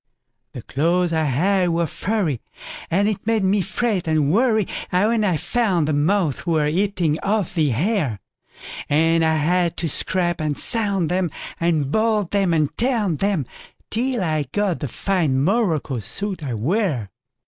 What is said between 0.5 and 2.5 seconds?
The clothes I had were furry,